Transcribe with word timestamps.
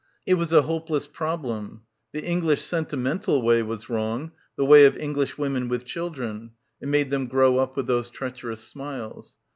It 0.25 0.33
was 0.33 0.51
a 0.51 0.63
hopeless 0.63 1.05
problem. 1.05 1.83
The 2.11 2.25
English 2.25 2.63
sentimental 2.63 3.43
way 3.43 3.61
was 3.61 3.87
wrong, 3.87 4.31
the 4.57 4.65
way 4.65 4.85
of 4.85 4.97
English 4.97 5.37
women 5.37 5.67
with 5.67 5.85
children— 5.85 6.53
it 6.81 6.87
made 6.87 7.11
them 7.11 7.27
grow 7.27 7.59
up 7.59 7.75
with 7.77 7.85
those 7.85 8.09
treacherous 8.09 8.63
smiles. 8.63 9.35